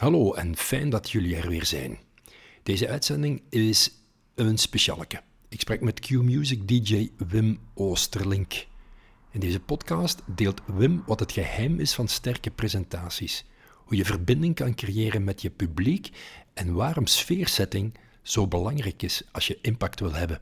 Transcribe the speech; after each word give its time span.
Hallo 0.00 0.32
en 0.32 0.56
fijn 0.56 0.90
dat 0.90 1.10
jullie 1.10 1.36
er 1.36 1.48
weer 1.48 1.64
zijn. 1.64 1.98
Deze 2.62 2.88
uitzending 2.88 3.42
is 3.48 3.90
een 4.34 4.58
specialeke. 4.58 5.20
Ik 5.48 5.60
spreek 5.60 5.80
met 5.80 6.00
Q-Music 6.00 6.68
DJ 6.68 7.10
Wim 7.28 7.58
Oosterlink. 7.74 8.66
In 9.30 9.40
deze 9.40 9.60
podcast 9.60 10.22
deelt 10.26 10.60
Wim 10.66 11.02
wat 11.06 11.20
het 11.20 11.32
geheim 11.32 11.80
is 11.80 11.94
van 11.94 12.08
sterke 12.08 12.50
presentaties, 12.50 13.44
hoe 13.74 13.96
je 13.96 14.04
verbinding 14.04 14.54
kan 14.54 14.74
creëren 14.74 15.24
met 15.24 15.42
je 15.42 15.50
publiek 15.50 16.10
en 16.54 16.74
waarom 16.74 17.06
sfeersetting 17.06 17.94
zo 18.22 18.46
belangrijk 18.46 19.02
is 19.02 19.22
als 19.32 19.46
je 19.46 19.58
impact 19.62 20.00
wil 20.00 20.12
hebben. 20.12 20.40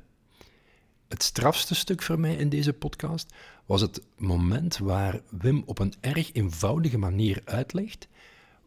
Het 1.08 1.22
strafste 1.22 1.74
stuk 1.74 2.02
voor 2.02 2.20
mij 2.20 2.34
in 2.34 2.48
deze 2.48 2.72
podcast 2.72 3.34
was 3.66 3.80
het 3.80 4.06
moment 4.16 4.78
waar 4.78 5.20
Wim 5.30 5.62
op 5.66 5.78
een 5.78 5.94
erg 6.00 6.32
eenvoudige 6.32 6.98
manier 6.98 7.42
uitlegt 7.44 8.08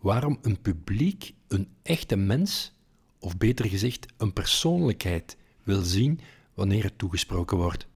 waarom 0.01 0.37
een 0.41 0.61
publiek 0.61 1.33
een 1.47 1.67
echte 1.83 2.15
mens, 2.15 2.73
of 3.19 3.37
beter 3.37 3.65
gezegd 3.65 4.05
een 4.17 4.33
persoonlijkheid, 4.33 5.37
wil 5.63 5.81
zien 5.81 6.19
wanneer 6.53 6.83
het 6.83 6.97
toegesproken 6.97 7.57
wordt. 7.57 7.87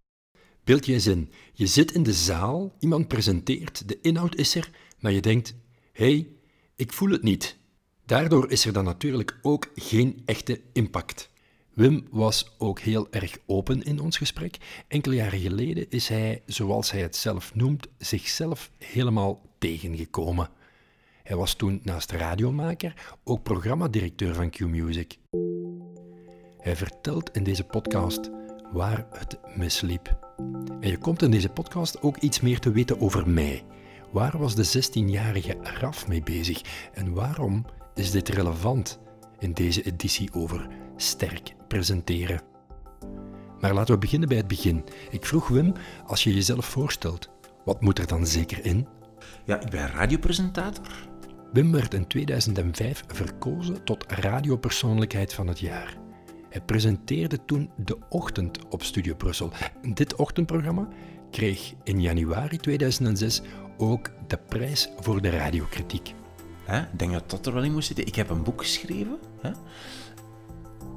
Beeld 0.63 0.85
je 0.85 0.93
eens 0.93 1.07
in, 1.07 1.31
je 1.53 1.67
zit 1.67 1.91
in 1.91 2.03
de 2.03 2.13
zaal, 2.13 2.75
iemand 2.79 3.07
presenteert, 3.07 3.87
de 3.87 3.99
inhoud 4.01 4.35
is 4.35 4.55
er, 4.55 4.69
maar 4.99 5.11
je 5.11 5.21
denkt, 5.21 5.55
hé, 5.91 6.05
hey, 6.05 6.27
ik 6.75 6.93
voel 6.93 7.09
het 7.09 7.23
niet. 7.23 7.57
Daardoor 8.05 8.51
is 8.51 8.65
er 8.65 8.73
dan 8.73 8.83
natuurlijk 8.83 9.39
ook 9.41 9.71
geen 9.75 10.21
echte 10.25 10.61
impact. 10.73 11.29
Wim 11.73 12.07
was 12.11 12.55
ook 12.57 12.79
heel 12.79 13.07
erg 13.11 13.37
open 13.45 13.83
in 13.83 13.99
ons 13.99 14.17
gesprek. 14.17 14.57
Enkele 14.87 15.15
jaren 15.15 15.39
geleden 15.39 15.89
is 15.89 16.07
hij, 16.07 16.43
zoals 16.45 16.91
hij 16.91 17.01
het 17.01 17.15
zelf 17.15 17.55
noemt, 17.55 17.87
zichzelf 17.97 18.71
helemaal 18.77 19.41
tegengekomen. 19.57 20.49
Hij 21.25 21.35
was 21.35 21.53
toen 21.53 21.79
naast 21.83 22.11
radiomaker 22.11 22.93
ook 23.23 23.43
programmadirecteur 23.43 24.33
van 24.33 24.49
Q-Music. 24.49 25.17
Hij 26.57 26.75
vertelt 26.75 27.35
in 27.35 27.43
deze 27.43 27.63
podcast 27.63 28.29
waar 28.71 29.07
het 29.11 29.39
misliep. 29.55 30.17
En 30.79 30.89
je 30.89 30.97
komt 30.97 31.21
in 31.21 31.31
deze 31.31 31.49
podcast 31.49 32.01
ook 32.01 32.17
iets 32.17 32.39
meer 32.41 32.59
te 32.59 32.71
weten 32.71 32.99
over 32.99 33.29
mij. 33.29 33.63
Waar 34.11 34.37
was 34.37 34.55
de 34.55 34.65
16-jarige 34.65 35.57
Raf 35.61 36.07
mee 36.07 36.23
bezig 36.23 36.89
en 36.93 37.13
waarom 37.13 37.65
is 37.95 38.11
dit 38.11 38.29
relevant 38.29 38.99
in 39.39 39.53
deze 39.53 39.83
editie 39.83 40.33
over 40.33 40.67
sterk 40.95 41.55
presenteren? 41.67 42.41
Maar 43.59 43.73
laten 43.73 43.93
we 43.93 43.99
beginnen 43.99 44.29
bij 44.29 44.37
het 44.37 44.47
begin. 44.47 44.83
Ik 45.09 45.25
vroeg 45.25 45.47
Wim, 45.47 45.73
als 46.05 46.23
je 46.23 46.33
jezelf 46.33 46.65
voorstelt, 46.65 47.29
wat 47.63 47.81
moet 47.81 47.99
er 47.99 48.07
dan 48.07 48.27
zeker 48.27 48.65
in? 48.65 48.87
Ja, 49.45 49.61
ik 49.61 49.69
ben 49.69 49.87
radiopresentator. 49.87 50.85
Wim 51.53 51.71
werd 51.71 51.93
in 51.93 52.07
2005 52.07 53.03
verkozen 53.07 53.83
tot 53.83 54.05
radiopersoonlijkheid 54.07 55.33
van 55.33 55.47
het 55.47 55.59
jaar. 55.59 55.97
Hij 56.49 56.61
presenteerde 56.61 57.45
toen 57.45 57.71
De 57.75 57.97
Ochtend 58.09 58.59
op 58.69 58.83
Studio 58.83 59.15
Brussel. 59.15 59.51
Dit 59.93 60.15
ochtendprogramma 60.15 60.87
kreeg 61.31 61.73
in 61.83 62.01
januari 62.01 62.57
2006 62.57 63.41
ook 63.77 64.09
de 64.27 64.37
prijs 64.37 64.89
voor 64.99 65.21
de 65.21 65.29
radiokritiek. 65.29 66.13
Ik 66.67 66.99
denk 66.99 67.11
dat 67.11 67.29
dat 67.29 67.45
er 67.45 67.53
wel 67.53 67.63
in 67.63 67.71
moest 67.71 67.87
zitten. 67.87 68.05
Ik 68.07 68.15
heb 68.15 68.29
een 68.29 68.43
boek 68.43 68.61
geschreven. 68.61 69.17
Hè? 69.41 69.51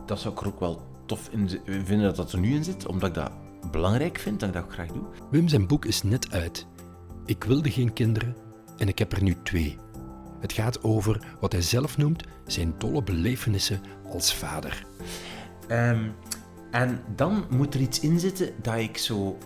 Dat 0.06 0.20
zou 0.20 0.34
ik 0.34 0.40
er 0.40 0.46
ook 0.46 0.60
wel 0.60 0.82
tof 1.06 1.28
in 1.28 1.48
vinden 1.64 2.02
dat 2.02 2.16
dat 2.16 2.32
er 2.32 2.38
nu 2.38 2.54
in 2.54 2.64
zit, 2.64 2.86
omdat 2.86 3.08
ik 3.08 3.14
dat 3.14 3.32
belangrijk 3.70 4.18
vind, 4.18 4.40
dat 4.40 4.48
ik 4.48 4.54
dat 4.54 4.64
ook 4.64 4.72
graag 4.72 4.92
doe. 4.92 5.04
Wim 5.30 5.48
zijn 5.48 5.66
boek 5.66 5.84
is 5.84 6.02
net 6.02 6.30
uit. 6.32 6.66
Ik 7.24 7.44
wilde 7.44 7.70
geen 7.70 7.92
kinderen 7.92 8.36
en 8.76 8.88
ik 8.88 8.98
heb 8.98 9.12
er 9.12 9.22
nu 9.22 9.36
twee. 9.42 9.76
Het 10.40 10.52
gaat 10.52 10.82
over 10.82 11.20
wat 11.40 11.52
hij 11.52 11.62
zelf 11.62 11.96
noemt 11.96 12.24
zijn 12.46 12.74
dolle 12.78 13.02
belevenissen 13.02 13.80
als 14.12 14.34
vader. 14.34 14.86
Um, 15.70 16.14
en 16.70 17.00
dan 17.16 17.44
moet 17.50 17.74
er 17.74 17.80
iets 17.80 18.00
in 18.00 18.20
zitten 18.20 18.52
dat 18.62 18.76
ik 18.76 18.98
zo 18.98 19.38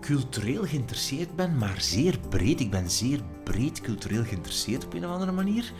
cultureel 0.00 0.64
geïnteresseerd 0.64 1.36
ben, 1.36 1.58
maar 1.58 1.80
zeer 1.80 2.18
breed. 2.28 2.60
Ik 2.60 2.70
ben 2.70 2.90
zeer 2.90 3.20
breed 3.44 3.80
cultureel 3.80 4.24
geïnteresseerd 4.24 4.84
op 4.84 4.94
een 4.94 5.04
of 5.04 5.10
andere 5.10 5.32
manier. 5.32 5.72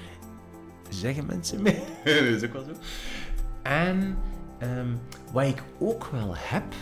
Zeggen 0.89 1.27
mensen 1.27 1.63
mij. 1.63 1.83
dat 2.05 2.15
is 2.15 2.45
ook 2.45 2.53
wel 2.53 2.65
zo. 2.65 2.73
En 3.63 4.17
um, 4.63 5.01
wat 5.33 5.47
ik 5.47 5.63
ook 5.79 6.07
wel 6.07 6.35
heb, 6.37 6.75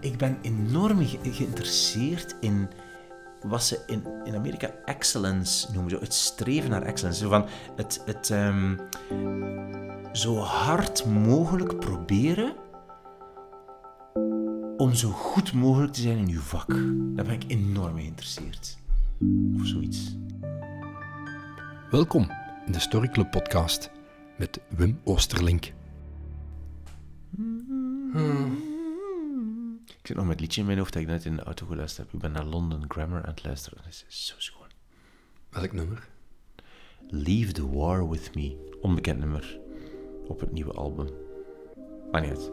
ik 0.00 0.16
ben 0.16 0.38
enorm 0.42 1.06
geïnteresseerd 1.22 2.36
in 2.40 2.68
wat 3.42 3.64
ze 3.64 3.82
in, 3.86 4.04
in 4.24 4.34
Amerika 4.34 4.70
excellence 4.84 5.72
noemen. 5.72 5.90
Zo 5.90 6.00
het 6.00 6.14
streven 6.14 6.70
naar 6.70 6.82
excellence. 6.82 7.20
Zo 7.20 7.28
van 7.28 7.46
het, 7.76 8.02
het 8.04 8.30
um, 8.30 8.78
zo 10.12 10.36
hard 10.36 11.04
mogelijk 11.04 11.78
proberen 11.78 12.54
om 14.76 14.94
zo 14.94 15.10
goed 15.10 15.52
mogelijk 15.52 15.92
te 15.92 16.00
zijn 16.00 16.18
in 16.18 16.28
uw 16.28 16.40
vak. 16.40 16.68
Daar 17.16 17.24
ben 17.24 17.34
ik 17.34 17.44
enorm 17.46 17.96
geïnteresseerd. 17.96 18.78
Of 19.54 19.66
zoiets. 19.66 20.16
Welkom 21.90 22.30
in 22.66 22.72
de 22.72 22.80
Story 22.80 23.08
Club 23.08 23.30
podcast 23.30 23.90
met 24.38 24.60
Wim 24.68 25.00
Oosterlink. 25.04 25.72
Hmm. 27.36 28.69
Ik 30.10 30.16
zit 30.16 30.24
nog 30.24 30.34
met 30.34 30.40
het 30.40 30.48
liedje 30.48 30.60
in 30.60 30.66
mijn 30.66 30.78
hoofd 30.78 30.92
dat 30.92 31.02
ik 31.02 31.08
net 31.08 31.24
in 31.24 31.36
de 31.36 31.42
auto 31.42 31.66
geluisterd 31.66 32.06
heb. 32.06 32.14
Ik 32.14 32.20
ben 32.20 32.32
naar 32.32 32.44
London 32.44 32.84
Grammar 32.88 33.22
aan 33.22 33.30
het 33.30 33.44
luisteren. 33.44 33.78
Dat 33.84 34.04
is 34.08 34.26
zo 34.26 34.34
schoon. 34.38 34.66
Welk 35.50 35.72
nummer? 35.72 36.08
Leave 37.08 37.52
the 37.52 37.70
War 37.70 38.08
With 38.08 38.34
Me. 38.34 38.76
Onbekend 38.80 39.18
nummer. 39.18 39.58
Op 40.26 40.40
het 40.40 40.52
nieuwe 40.52 40.72
album. 40.72 41.08
Maar 42.10 42.20
niet 42.20 42.30
uit. 42.30 42.50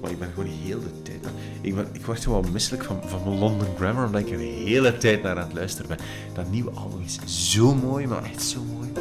Maar 0.00 0.10
ik 0.10 0.18
ben 0.18 0.28
gewoon 0.28 0.44
de 0.44 0.50
hele 0.50 1.02
tijd... 1.02 1.26
Ik, 1.60 1.74
ben, 1.74 1.88
ik 1.92 2.06
word 2.06 2.22
gewoon 2.22 2.52
misselijk 2.52 2.84
van, 2.84 3.08
van 3.08 3.24
mijn 3.24 3.38
London 3.38 3.76
Grammar, 3.76 4.06
omdat 4.06 4.20
ik 4.20 4.30
er 4.30 4.38
de 4.38 4.44
hele 4.44 4.98
tijd 4.98 5.22
naar 5.22 5.36
aan 5.38 5.46
het 5.46 5.54
luisteren 5.54 5.88
ben. 5.88 6.06
Dat 6.34 6.50
nieuwe 6.50 6.70
album 6.70 7.00
is 7.00 7.50
zo 7.50 7.74
mooi, 7.74 8.06
maar 8.06 8.24
echt 8.24 8.42
zo 8.42 8.62
mooi. 8.62 8.92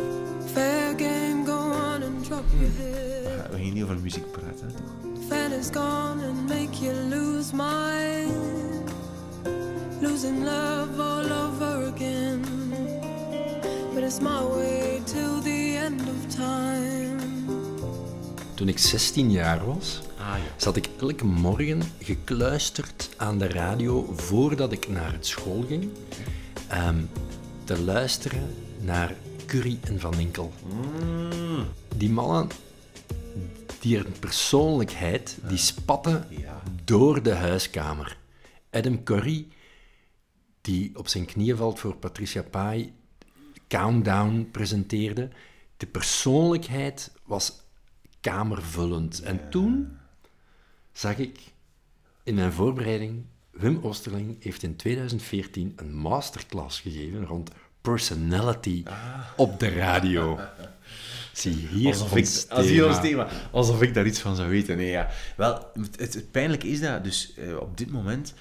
Fair 0.46 1.00
game, 1.00 1.46
go 1.46 1.57
on 1.57 2.03
and 2.03 2.23
drop 2.25 2.44
your 2.59 2.73
head. 2.78 3.06
Gaan 3.67 3.75
niet 3.75 3.83
over 3.85 4.00
muziek 4.00 4.31
praten, 4.31 4.67
toch? 4.75 5.22
Fan 5.28 5.51
is 5.51 5.67
gone 5.73 6.25
and 6.28 6.47
make 6.47 6.78
you 6.83 6.94
lose 7.09 7.55
mind. 7.55 8.91
Losing 10.01 10.44
love 10.44 11.01
all 11.01 11.31
over 11.31 11.94
again. 11.94 12.41
But 13.94 14.03
it's 14.03 14.19
my 14.19 14.41
way 14.55 15.01
till 15.05 15.41
the 15.41 15.79
end 15.83 16.01
of 16.01 16.35
time. 16.35 17.16
Toen 18.53 18.67
ik 18.67 18.78
16 18.79 19.31
jaar 19.31 19.66
was, 19.66 20.01
Ah, 20.17 20.25
ja. 20.25 20.53
zat 20.57 20.75
ik 20.75 20.89
elke 20.99 21.25
morgen 21.25 21.81
gekluisterd 21.99 23.09
aan 23.17 23.38
de 23.38 23.47
radio 23.47 24.13
voordat 24.16 24.72
ik 24.72 24.88
naar 24.89 25.11
het 25.11 25.25
school 25.28 25.63
ging, 25.67 25.89
ehm, 26.67 27.01
te 27.63 27.79
luisteren 27.81 28.53
naar 28.81 29.16
Curry 29.45 29.79
en 29.81 29.99
Van 29.99 30.19
Inkel. 30.19 30.51
Mm. 30.73 31.66
Die 31.95 32.09
mannen, 32.09 32.47
die 33.88 33.98
een 34.06 34.20
persoonlijkheid, 34.20 35.38
die 35.48 35.58
spatten 35.58 36.25
Ja. 36.30 36.62
door 36.84 37.24
de 37.24 37.34
huiskamer. 37.34 38.18
Adam 38.72 39.03
Curry, 39.03 39.48
die 40.62 40.98
op 40.98 41.08
zijn 41.08 41.25
knieën 41.25 41.58
valt 41.58 41.80
voor 41.80 41.96
Patricia 41.96 42.42
Pai, 42.42 42.94
Countdown 43.68 44.50
presenteerde. 44.52 45.30
De 45.78 45.86
persoonlijkheid 45.86 47.12
was 47.26 47.53
kamervullend. 48.22 49.22
En 49.22 49.50
toen 49.50 49.97
zag 50.92 51.18
ik 51.18 51.40
in 52.24 52.36
mijn 52.36 52.52
voorbereiding, 52.52 53.24
Wim 53.52 53.80
Oosterling 53.81 54.44
heeft 54.44 54.64
in 54.64 54.76
2014 54.76 55.74
een 55.76 55.94
masterclass 55.96 56.80
gegeven 56.80 57.26
rond 57.26 57.52
personality 57.82 58.84
op 59.35 59.59
de 59.59 59.70
radio. 59.70 60.40
Zie 61.37 61.53
hier 61.53 61.87
Alsof 61.87 62.11
ons 62.11 62.45
ik, 62.45 62.51
als 62.51 62.66
hier 62.66 62.87
ons 62.87 63.01
thema. 63.01 63.25
thema. 63.25 63.41
Alsof 63.51 63.81
ik 63.81 63.93
daar 63.93 64.05
iets 64.05 64.19
van 64.19 64.35
zou 64.35 64.49
weten. 64.49 64.78
Nee, 64.78 64.89
ja. 64.89 65.09
Wel, 65.35 65.72
het, 65.73 66.13
het, 66.13 66.31
pijnlijke 66.31 66.67
is 66.67 66.81
dat 66.81 67.03
dus 67.03 67.34
eh, 67.34 67.57
op 67.57 67.78
dit 67.78 67.91
moment 67.91 68.34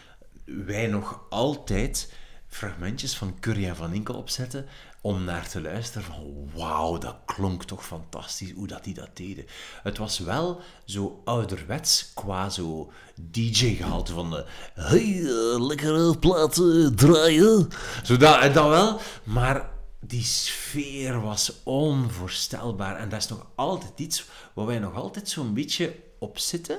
wij 0.44 0.86
nog 0.86 1.20
altijd 1.28 2.12
fragmentjes 2.48 3.16
van 3.16 3.36
Curry 3.40 3.66
en 3.66 3.76
Van 3.76 3.92
Inkel 3.92 4.14
opzetten 4.14 4.66
om 5.00 5.24
naar 5.24 5.48
te 5.48 5.60
luisteren 5.60 6.06
van 6.06 6.50
wauw, 6.54 6.98
dat 6.98 7.16
klonk 7.24 7.64
toch 7.64 7.86
fantastisch 7.86 8.52
hoe 8.52 8.66
dat 8.66 8.84
die 8.84 8.94
dat 8.94 9.16
deden. 9.16 9.44
Het 9.82 9.98
was 9.98 10.18
wel 10.18 10.60
zo 10.84 11.22
ouderwets 11.24 12.10
qua 12.14 12.50
zo 12.50 12.92
DJ-gehalte 13.30 14.12
van 14.12 14.30
de 14.30 14.44
hey, 14.74 15.20
eh, 15.22 15.66
lekkere 15.66 16.18
platen 16.18 16.96
draaien. 16.96 17.68
Zo 18.04 18.16
dat, 18.16 18.40
en 18.40 18.52
dat 18.52 18.68
wel, 18.68 19.00
maar 19.24 19.74
die 20.06 20.24
sfeer 20.24 21.20
was 21.20 21.62
onvoorstelbaar. 21.62 22.96
En 22.96 23.08
dat 23.08 23.20
is 23.20 23.28
nog 23.28 23.46
altijd 23.54 23.98
iets 23.98 24.28
waar 24.54 24.66
wij 24.66 24.78
nog 24.78 24.94
altijd 24.94 25.28
zo'n 25.28 25.54
beetje 25.54 25.96
op 26.18 26.38
zitten. 26.38 26.78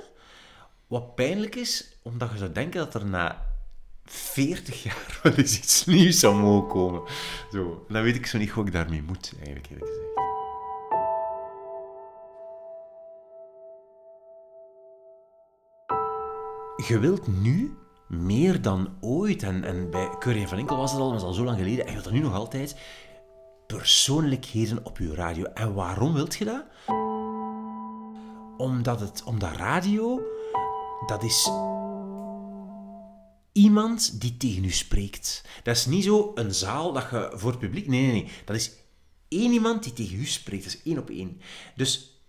Wat 0.88 1.16
pijnlijk 1.16 1.56
is, 1.56 1.98
omdat 2.02 2.32
je 2.32 2.38
zou 2.38 2.52
denken 2.52 2.80
dat 2.80 2.94
er 2.94 3.06
na 3.06 3.46
40 4.06 4.84
jaar 4.84 5.20
wel 5.24 5.34
eens 5.34 5.58
iets 5.58 5.86
nieuws 5.86 6.20
zou 6.20 6.36
mogen 6.36 6.70
komen. 6.70 7.02
Zo, 7.52 7.86
dan 7.90 8.04
weet 8.04 8.16
ik 8.16 8.26
zo 8.26 8.38
niet 8.38 8.50
hoe 8.50 8.66
ik 8.66 8.72
daarmee 8.72 9.02
moet, 9.02 9.32
eigenlijk 9.36 9.68
eerlijk 9.70 9.88
gezegd. 9.88 10.06
Je 16.88 17.00
wilt 17.00 17.28
nu 17.28 17.78
meer 18.08 18.62
dan 18.62 18.98
ooit, 19.02 19.44
en, 19.44 19.64
en 19.64 19.90
bij 19.90 20.10
Curry 20.20 20.48
van 20.48 20.58
Enkel 20.58 20.78
was 20.78 20.92
het 20.92 21.00
al, 21.00 21.10
maar 21.10 21.20
dat 21.20 21.24
is 21.24 21.30
al 21.30 21.44
zo 21.44 21.44
lang 21.44 21.58
geleden, 21.58 21.80
en 21.80 21.86
je 21.86 21.92
wilt 21.92 22.04
dat 22.04 22.14
nu 22.14 22.20
nog 22.20 22.34
altijd, 22.34 22.76
persoonlijkheden 23.68 24.86
op 24.86 24.98
je 24.98 25.16
radio. 25.16 25.44
En 25.44 25.74
waarom 25.74 26.14
wilt 26.14 26.36
je 26.36 26.46
dat? 26.46 26.66
Omdat, 28.58 29.00
het, 29.00 29.24
omdat 29.24 29.56
radio, 29.56 30.22
dat 31.06 31.24
is 31.24 31.50
iemand 33.52 34.22
die 34.22 34.38
tegen 34.38 34.64
u 34.64 34.72
spreekt. 34.72 35.44
Dat 35.64 35.76
is 35.76 35.86
niet 35.86 36.04
zo 36.04 36.32
een 36.36 36.54
zaal 36.54 36.94
dat 36.94 37.08
je 37.12 37.32
voor 37.34 37.50
het 37.50 37.60
publiek... 37.60 37.88
Nee, 37.88 38.02
nee, 38.02 38.12
nee. 38.12 38.32
Dat 38.46 38.56
is 38.56 38.72
één 39.28 39.52
iemand 39.52 39.84
die 39.84 39.94
tegen 39.94 40.20
u 40.20 40.26
spreekt. 40.26 40.64
Dat 40.64 40.74
is 40.74 40.84
één 40.84 40.98
op 40.98 41.10
één. 41.10 41.42
Dus 41.76 42.22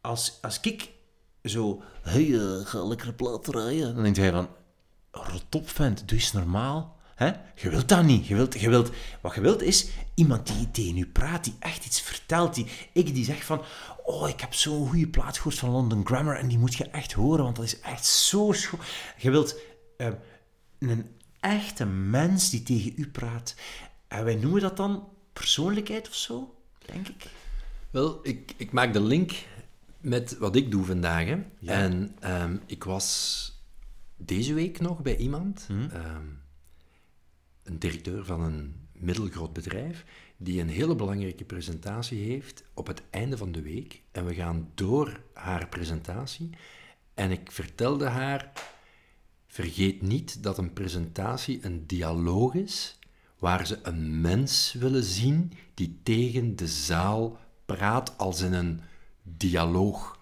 als, 0.00 0.38
als 0.42 0.60
ik 0.60 0.90
zo... 1.44 1.82
Hey, 2.02 2.24
uh, 2.24 2.66
ga 2.66 2.84
lekker 2.84 3.12
plaat 3.12 3.44
draaien. 3.44 3.94
Dan 3.94 4.02
denkt 4.02 4.18
hij 4.18 4.30
van... 4.30 4.48
Rot 5.10 5.54
op, 5.54 5.68
vent. 5.68 6.08
Doe 6.08 6.18
eens 6.18 6.32
normaal. 6.32 6.96
Hè? 7.14 7.32
Je 7.54 7.70
wilt 7.70 7.88
dat 7.88 8.04
niet. 8.04 8.26
Je 8.26 8.34
wilt, 8.34 8.60
je 8.60 8.68
wilt, 8.68 8.90
wat 9.20 9.34
je 9.34 9.40
wilt 9.40 9.62
is 9.62 9.88
iemand 10.14 10.46
die 10.46 10.70
tegen 10.70 10.96
u 10.96 11.06
praat, 11.06 11.44
die 11.44 11.54
echt 11.58 11.86
iets 11.86 12.00
vertelt. 12.00 12.54
Die, 12.54 12.66
ik 12.92 13.14
die 13.14 13.24
zegt 13.24 13.44
van, 13.44 13.62
oh, 14.04 14.28
ik 14.28 14.40
heb 14.40 14.54
zo'n 14.54 14.88
goede 14.88 15.08
plaat 15.08 15.36
gehoord 15.36 15.58
van 15.58 15.70
London 15.70 16.06
Grammar 16.06 16.36
en 16.36 16.48
die 16.48 16.58
moet 16.58 16.74
je 16.74 16.84
echt 16.84 17.12
horen, 17.12 17.44
want 17.44 17.56
dat 17.56 17.64
is 17.64 17.80
echt 17.80 18.06
zo 18.06 18.52
schoon. 18.52 18.80
Je 19.18 19.30
wilt 19.30 19.60
uh, 19.98 20.08
een 20.78 21.10
echte 21.40 21.86
mens 21.86 22.50
die 22.50 22.62
tegen 22.62 22.92
u 22.96 23.08
praat. 23.08 23.54
En 24.08 24.24
wij 24.24 24.34
noemen 24.34 24.60
dat 24.60 24.76
dan 24.76 25.08
persoonlijkheid 25.32 26.08
of 26.08 26.14
zo, 26.14 26.54
denk 26.86 27.08
ik. 27.08 27.26
Wel, 27.90 28.18
ik, 28.22 28.54
ik 28.56 28.72
maak 28.72 28.92
de 28.92 29.00
link 29.00 29.32
met 30.00 30.38
wat 30.38 30.56
ik 30.56 30.70
doe 30.70 30.84
vandaag. 30.84 31.26
Hè. 31.26 31.38
En 31.66 32.16
um, 32.24 32.62
ik 32.66 32.84
was 32.84 33.52
deze 34.16 34.54
week 34.54 34.80
nog 34.80 35.02
bij 35.02 35.16
iemand, 35.16 35.64
hmm. 35.66 35.90
um, 35.94 36.42
een 37.64 37.78
directeur 37.78 38.24
van 38.24 38.40
een 38.40 38.74
middelgroot 38.92 39.52
bedrijf, 39.52 40.04
die 40.36 40.60
een 40.60 40.68
hele 40.68 40.94
belangrijke 40.94 41.44
presentatie 41.44 42.18
heeft 42.18 42.64
op 42.74 42.86
het 42.86 43.02
einde 43.10 43.36
van 43.36 43.52
de 43.52 43.62
week. 43.62 44.02
En 44.12 44.26
we 44.26 44.34
gaan 44.34 44.70
door 44.74 45.20
haar 45.32 45.68
presentatie. 45.68 46.50
En 47.14 47.30
ik 47.30 47.52
vertelde 47.52 48.06
haar 48.06 48.52
Vergeet 49.54 50.02
niet 50.02 50.42
dat 50.42 50.58
een 50.58 50.72
presentatie 50.72 51.64
een 51.64 51.86
dialoog 51.86 52.54
is 52.54 52.98
waar 53.38 53.66
ze 53.66 53.78
een 53.82 54.20
mens 54.20 54.72
willen 54.72 55.02
zien 55.02 55.52
die 55.74 56.00
tegen 56.02 56.56
de 56.56 56.66
zaal 56.66 57.38
praat 57.64 58.18
als 58.18 58.40
in 58.40 58.52
een 58.52 58.80
dialoog. 59.22 60.13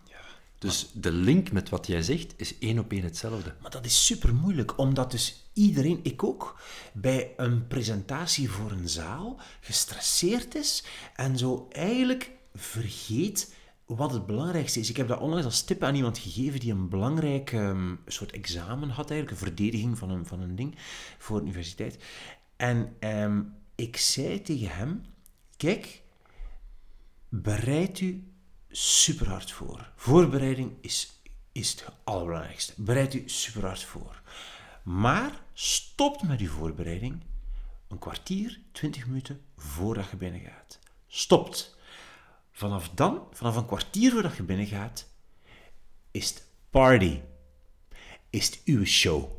Dus 0.62 0.90
de 0.94 1.12
link 1.12 1.52
met 1.52 1.68
wat 1.68 1.86
jij 1.86 2.02
zegt 2.02 2.34
is 2.36 2.58
één 2.58 2.78
op 2.78 2.92
één 2.92 3.02
hetzelfde. 3.02 3.54
Maar 3.60 3.70
dat 3.70 3.84
is 3.84 4.06
super 4.06 4.34
moeilijk, 4.34 4.78
omdat 4.78 5.10
dus 5.10 5.50
iedereen, 5.52 6.00
ik 6.02 6.24
ook, 6.24 6.60
bij 6.92 7.32
een 7.36 7.66
presentatie 7.66 8.50
voor 8.50 8.70
een 8.70 8.88
zaal 8.88 9.40
gestresseerd 9.60 10.54
is 10.54 10.84
en 11.14 11.38
zo 11.38 11.66
eigenlijk 11.70 12.30
vergeet 12.54 13.54
wat 13.86 14.12
het 14.12 14.26
belangrijkste 14.26 14.80
is. 14.80 14.90
Ik 14.90 14.96
heb 14.96 15.08
dat 15.08 15.20
onlangs 15.20 15.44
als 15.44 15.62
tip 15.62 15.82
aan 15.82 15.94
iemand 15.94 16.18
gegeven 16.18 16.60
die 16.60 16.72
een 16.72 16.88
belangrijk 16.88 17.52
um, 17.52 18.00
soort 18.06 18.32
examen 18.32 18.88
had, 18.88 19.10
eigenlijk, 19.10 19.40
een 19.40 19.46
verdediging 19.46 19.98
van 19.98 20.10
een, 20.10 20.26
van 20.26 20.40
een 20.40 20.56
ding 20.56 20.74
voor 21.18 21.38
de 21.38 21.44
universiteit. 21.44 22.04
En 22.56 22.96
um, 23.00 23.54
ik 23.74 23.96
zei 23.96 24.42
tegen 24.42 24.68
hem: 24.68 25.04
Kijk, 25.56 26.02
bereid 27.28 28.00
u 28.00 28.31
super 28.72 29.28
hard 29.28 29.52
voor. 29.52 29.90
Voorbereiding 29.96 30.72
is, 30.80 31.20
is 31.52 31.70
het 31.70 31.84
allerbelangrijkste. 32.04 32.72
Bereid 32.76 33.14
u 33.14 33.22
super 33.26 33.66
hard 33.66 33.82
voor. 33.82 34.22
Maar 34.82 35.30
stopt 35.52 36.22
met 36.22 36.40
uw 36.40 36.48
voorbereiding 36.48 37.22
een 37.88 37.98
kwartier, 37.98 38.60
twintig 38.72 39.06
minuten 39.06 39.40
voordat 39.56 40.10
je 40.10 40.16
binnen 40.16 40.40
gaat. 40.40 40.78
Stopt. 41.06 41.76
Vanaf 42.52 42.88
dan, 42.88 43.26
vanaf 43.32 43.56
een 43.56 43.66
kwartier 43.66 44.12
voordat 44.12 44.36
je 44.36 44.42
binnen 44.42 44.66
gaat, 44.66 45.06
is 46.10 46.28
het 46.28 46.46
party. 46.70 47.20
Is 48.30 48.46
het 48.46 48.60
uw 48.64 48.84
show. 48.84 49.30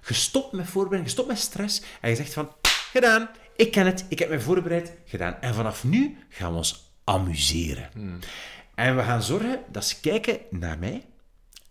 Gestopt 0.00 0.52
met 0.52 0.66
voorbereiding, 0.66 1.06
gestopt 1.06 1.28
met 1.28 1.38
stress 1.38 1.82
en 2.00 2.10
je 2.10 2.16
zegt 2.16 2.32
van, 2.32 2.52
gedaan, 2.62 3.30
ik 3.56 3.70
ken 3.70 3.86
het, 3.86 4.04
ik 4.08 4.18
heb 4.18 4.30
me 4.30 4.40
voorbereid, 4.40 4.92
gedaan. 5.04 5.40
En 5.40 5.54
vanaf 5.54 5.84
nu 5.84 6.18
gaan 6.28 6.50
we 6.50 6.56
ons 6.56 6.92
amuseren. 7.04 7.90
Hmm. 7.92 8.18
En 8.74 8.96
we 8.96 9.02
gaan 9.02 9.22
zorgen 9.22 9.60
dat 9.70 9.84
ze 9.84 10.00
kijken 10.00 10.38
naar 10.50 10.78
mij 10.78 11.04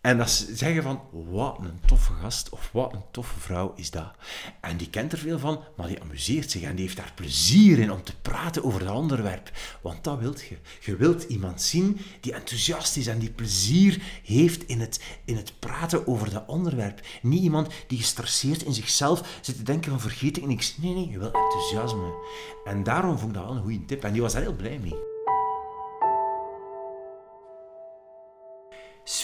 en 0.04 0.18
dat 0.18 0.30
ze 0.30 0.56
zeggen 0.56 0.82
van, 0.82 1.00
wat 1.12 1.58
een 1.60 1.80
toffe 1.86 2.12
gast 2.12 2.48
of 2.48 2.70
wat 2.72 2.92
een 2.92 3.04
toffe 3.10 3.40
vrouw 3.40 3.72
is 3.76 3.90
dat. 3.90 4.10
En 4.60 4.76
die 4.76 4.90
kent 4.90 5.12
er 5.12 5.18
veel 5.18 5.38
van, 5.38 5.64
maar 5.76 5.88
die 5.88 6.00
amuseert 6.00 6.50
zich 6.50 6.62
en 6.62 6.74
die 6.74 6.84
heeft 6.84 6.96
daar 6.96 7.12
plezier 7.14 7.78
in 7.78 7.92
om 7.92 8.02
te 8.02 8.20
praten 8.20 8.64
over 8.64 8.84
dat 8.84 8.94
onderwerp. 8.94 9.50
Want 9.82 10.04
dat 10.04 10.18
wilt 10.18 10.42
je. 10.42 10.56
Je 10.80 10.96
wilt 10.96 11.22
iemand 11.22 11.62
zien 11.62 12.00
die 12.20 12.32
enthousiast 12.32 12.96
is 12.96 13.06
en 13.06 13.18
die 13.18 13.30
plezier 13.30 14.02
heeft 14.24 14.66
in 14.66 14.80
het, 14.80 15.02
in 15.24 15.36
het 15.36 15.58
praten 15.58 16.06
over 16.06 16.30
dat 16.30 16.44
onderwerp. 16.46 17.00
Niet 17.22 17.42
iemand 17.42 17.68
die 17.86 17.98
gestresseerd 17.98 18.62
in 18.62 18.74
zichzelf 18.74 19.38
zit 19.40 19.56
te 19.56 19.62
denken 19.62 19.90
van 19.90 20.00
vergeet 20.00 20.36
ik 20.36 20.46
niks. 20.46 20.76
Nee, 20.76 20.94
nee, 20.94 21.08
je 21.08 21.18
wilt 21.18 21.34
enthousiasme. 21.34 22.14
En 22.64 22.82
daarom 22.82 23.18
vond 23.18 23.30
ik 23.30 23.36
dat 23.36 23.46
wel 23.46 23.56
een 23.56 23.62
goede 23.62 23.84
tip 23.84 24.04
en 24.04 24.12
die 24.12 24.22
was 24.22 24.32
daar 24.32 24.42
heel 24.42 24.56
blij 24.56 24.78
mee. 24.78 25.13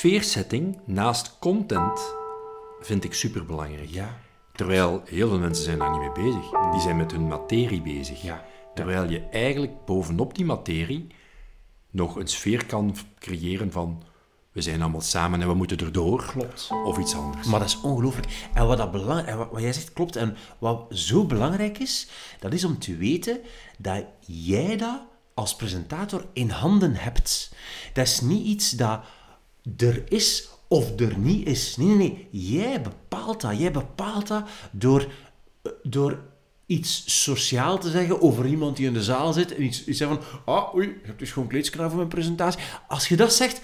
Sfeersetting 0.00 0.79
naast 0.85 1.38
content 1.38 2.14
vind 2.81 3.05
ik 3.05 3.14
superbelangrijk. 3.14 3.88
Ja. 3.88 4.19
Terwijl 4.52 5.02
heel 5.05 5.29
veel 5.29 5.38
mensen 5.38 5.64
zijn 5.64 5.79
daar 5.79 5.91
niet 5.91 6.00
mee 6.00 6.25
bezig. 6.25 6.50
Die 6.73 6.81
zijn 6.81 6.97
met 6.97 7.11
hun 7.11 7.26
materie 7.26 7.82
bezig. 7.82 8.23
Ja. 8.23 8.44
Terwijl 8.75 9.11
je 9.11 9.29
eigenlijk 9.29 9.85
bovenop 9.85 10.35
die 10.35 10.44
materie 10.44 11.06
nog 11.91 12.17
een 12.17 12.29
sfeer 12.29 12.67
kan 12.67 12.97
creëren 13.19 13.73
van 13.73 14.02
we 14.52 14.61
zijn 14.61 14.82
allemaal 14.82 15.00
samen 15.00 15.41
en 15.41 15.49
we 15.49 15.55
moeten 15.55 15.79
erdoor. 15.79 16.25
Klopt. 16.26 16.70
Of 16.85 16.99
iets 16.99 17.14
anders. 17.14 17.47
Maar 17.47 17.61
dat 17.61 17.69
is 17.69 17.81
ongelooflijk. 17.81 18.49
En 18.55 18.67
wat, 18.67 18.79
dat 18.79 18.91
belang, 18.91 19.26
en 19.26 19.38
wat, 19.38 19.50
wat 19.50 19.62
jij 19.62 19.73
zegt 19.73 19.93
klopt. 19.93 20.17
En 20.17 20.37
wat 20.58 20.87
zo 20.91 21.26
belangrijk 21.26 21.79
is, 21.79 22.08
dat 22.38 22.52
is 22.52 22.64
om 22.64 22.79
te 22.79 22.97
weten 22.97 23.41
dat 23.79 24.05
jij 24.26 24.76
dat 24.76 25.00
als 25.35 25.57
presentator 25.57 26.26
in 26.33 26.50
handen 26.50 26.95
hebt. 26.95 27.54
Dat 27.92 28.07
is 28.07 28.21
niet 28.21 28.47
iets 28.47 28.71
dat 28.71 29.00
er 29.76 30.02
is 30.09 30.49
of 30.69 31.00
er 31.00 31.19
niet 31.19 31.47
is. 31.47 31.76
Nee, 31.76 31.87
nee, 31.87 31.97
nee. 31.97 32.29
Jij 32.31 32.83
bepaalt 32.83 33.40
dat. 33.40 33.59
Jij 33.59 33.73
bepaalt 33.73 34.26
dat 34.26 34.49
door, 34.71 35.12
door 35.83 36.19
iets 36.67 37.23
sociaal 37.23 37.79
te 37.79 37.90
zeggen 37.90 38.23
over 38.23 38.47
iemand 38.47 38.76
die 38.76 38.87
in 38.87 38.93
de 38.93 39.02
zaal 39.02 39.33
zit. 39.33 39.55
En 39.55 39.62
iets, 39.62 39.85
iets 39.85 39.99
zeggen 39.99 40.23
van, 40.23 40.55
ah, 40.55 40.75
oei, 40.75 40.87
je 40.87 41.07
hebt 41.07 41.19
dus 41.19 41.33
gewoon 41.33 41.49
kleedskamer 41.49 41.88
voor 41.88 41.99
mijn 41.99 42.09
presentatie. 42.09 42.61
Als 42.88 43.09
je 43.09 43.17
dat 43.17 43.33
zegt, 43.33 43.61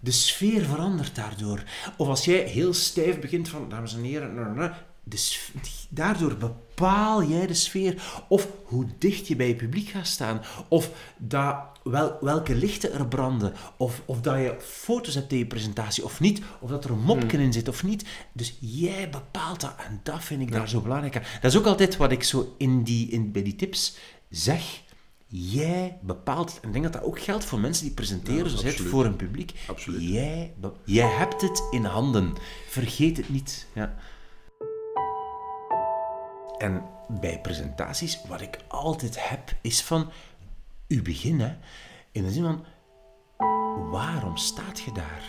de 0.00 0.10
sfeer 0.10 0.64
verandert 0.64 1.14
daardoor. 1.14 1.62
Of 1.96 2.08
als 2.08 2.24
jij 2.24 2.38
heel 2.38 2.74
stijf 2.74 3.20
begint 3.20 3.48
van, 3.48 3.68
dames 3.68 3.94
en 3.94 4.02
heren, 4.02 4.74
de, 5.08 5.40
daardoor 5.88 6.36
bepaal 6.36 7.24
jij 7.24 7.46
de 7.46 7.54
sfeer. 7.54 8.22
Of 8.28 8.48
hoe 8.64 8.86
dicht 8.98 9.26
je 9.26 9.36
bij 9.36 9.48
je 9.48 9.56
publiek 9.56 9.88
gaat 9.88 10.06
staan. 10.06 10.42
Of 10.68 10.90
dat, 11.16 11.56
wel, 11.82 12.16
welke 12.20 12.54
lichten 12.54 12.92
er 12.92 13.08
branden. 13.08 13.52
Of, 13.76 14.02
of 14.04 14.20
dat 14.20 14.36
je 14.36 14.56
foto's 14.60 15.14
hebt 15.14 15.32
in 15.32 15.38
je 15.38 15.46
presentatie 15.46 16.04
of 16.04 16.20
niet. 16.20 16.40
Of 16.60 16.70
dat 16.70 16.84
er 16.84 16.90
een 16.90 17.00
mopje 17.00 17.36
hmm. 17.36 17.40
in 17.40 17.52
zit 17.52 17.68
of 17.68 17.82
niet. 17.82 18.04
Dus 18.32 18.56
jij 18.60 19.10
bepaalt 19.10 19.60
dat. 19.60 19.74
En 19.86 20.00
dat 20.02 20.24
vind 20.24 20.40
ik 20.40 20.52
daar 20.52 20.68
zo 20.68 20.80
belangrijk 20.80 21.16
aan. 21.16 21.24
Dat 21.40 21.52
is 21.52 21.58
ook 21.58 21.66
altijd 21.66 21.96
wat 21.96 22.12
ik 22.12 22.22
zo 22.22 22.54
in 22.58 22.82
die, 22.82 23.10
in, 23.10 23.32
bij 23.32 23.42
die 23.42 23.56
tips 23.56 23.96
zeg. 24.30 24.84
Jij 25.28 25.98
bepaalt, 26.02 26.58
en 26.60 26.66
ik 26.66 26.72
denk 26.72 26.84
dat 26.84 26.92
dat 26.92 27.02
ook 27.02 27.20
geldt 27.20 27.44
voor 27.44 27.60
mensen 27.60 27.84
die 27.84 27.94
presenteren, 27.94 28.50
ja, 28.50 28.56
zoals 28.56 28.76
voor 28.76 29.04
een 29.04 29.16
publiek. 29.16 29.52
Absoluut. 29.66 30.08
Jij, 30.08 30.54
jij 30.84 31.08
hebt 31.08 31.40
het 31.40 31.62
in 31.70 31.84
handen. 31.84 32.34
Vergeet 32.68 33.16
het 33.16 33.28
niet. 33.28 33.66
Ja. 33.74 33.96
En 36.58 36.82
bij 37.08 37.40
presentaties, 37.40 38.20
wat 38.28 38.40
ik 38.40 38.58
altijd 38.68 39.28
heb, 39.28 39.54
is 39.60 39.82
van 39.82 40.10
u 40.86 41.02
beginnen 41.02 41.58
in 42.12 42.22
de 42.22 42.30
zin 42.30 42.42
van 42.42 42.64
waarom 43.90 44.36
staat 44.36 44.80
je 44.80 44.92
daar? 44.92 45.22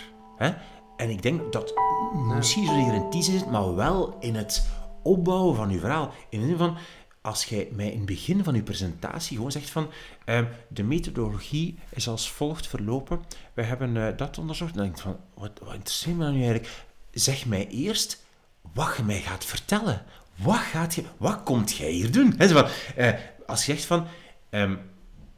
En 0.98 1.10
ik 1.10 1.22
denk 1.22 1.54
dat 1.54 1.74
misschien 2.12 2.66
zo 2.66 2.76
hier 2.76 2.94
een 2.94 3.10
teaser 3.10 3.34
zit, 3.34 3.52
maar 3.52 3.76
wel 3.76 4.18
in 4.20 4.36
het 4.36 4.68
opbouwen 5.04 5.56
van 5.56 5.70
uw 5.70 5.80
verhaal. 5.80 6.12
In 6.30 6.40
de 6.40 6.48
zin 6.48 6.58
van, 6.58 6.78
als 7.22 7.46
jij 7.46 7.70
mij 7.72 7.92
in 7.92 7.98
het 7.98 8.06
begin 8.06 8.44
van 8.44 8.56
uw 8.56 8.64
presentatie 8.64 9.36
gewoon 9.36 9.52
zegt 9.52 9.70
van 9.70 9.90
uh, 10.26 10.40
de 10.68 10.84
methodologie 10.84 11.80
is 11.90 12.08
als 12.08 12.32
volgt 12.32 12.68
verlopen, 12.68 13.22
we 13.54 13.64
hebben 13.64 13.96
uh, 13.96 14.08
dat 14.18 14.38
onderzocht, 14.38 14.74
dan 14.74 14.84
denk 14.84 14.96
ik 14.96 15.02
van, 15.02 15.18
wat, 15.34 15.52
wat 15.64 15.74
interesseert 15.74 16.18
me 16.18 16.24
dan 16.24 16.34
nu 16.34 16.44
eigenlijk? 16.44 16.86
Zeg 17.12 17.46
mij 17.46 17.68
eerst 17.68 18.26
wat 18.74 18.98
je 18.98 19.04
mij 19.04 19.22
gaat 19.22 19.46
vertellen. 19.46 20.06
Wat 20.44 20.56
gaat 20.58 20.96
je, 20.96 21.04
wat 21.18 21.44
komt 21.44 21.76
jij 21.76 21.92
hier 21.92 22.12
doen? 22.12 22.34
He, 22.38 22.48
van, 22.48 22.66
eh, 22.96 23.14
als 23.46 23.66
je 23.66 23.72
zegt 23.72 23.86
van, 23.86 24.06
ehm, 24.50 24.76